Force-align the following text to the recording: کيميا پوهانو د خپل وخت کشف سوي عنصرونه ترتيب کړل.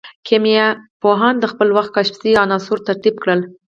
کيميا 0.27 0.67
پوهانو 1.01 1.41
د 1.41 1.45
خپل 1.51 1.67
وخت 1.77 1.91
کشف 1.95 2.15
سوي 2.21 2.33
عنصرونه 2.43 2.87
ترتيب 2.89 3.15
کړل. 3.23 3.39